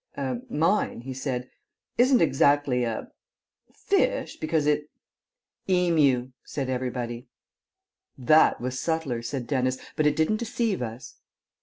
"Mine," 0.49 1.01
he 1.01 1.13
said, 1.13 1.47
"isn't 1.95 2.23
exactly 2.23 2.83
a 2.85 3.11
fish, 3.71 4.35
because 4.37 4.65
it" 4.65 4.89
"Emu," 5.69 6.31
said 6.43 6.71
everybody. 6.71 7.27
"That 8.17 8.59
was 8.59 8.79
subtler," 8.79 9.21
said 9.21 9.45
Dennis, 9.45 9.77
"but 9.95 10.07
it 10.07 10.15
didn't 10.15 10.37
deceive 10.37 10.81
us." 10.81 11.17